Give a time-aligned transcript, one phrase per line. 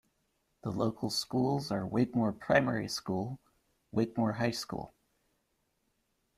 [0.63, 3.37] The local schools are Wigmore Primary school
[3.91, 4.95] Wigmore High school.